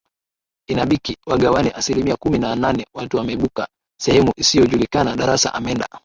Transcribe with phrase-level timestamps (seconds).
[0.67, 3.67] inabiki wagawane asilimia kumi na nane watu wameibuka
[4.01, 5.87] sehemu isiyojulikana Darassa amenda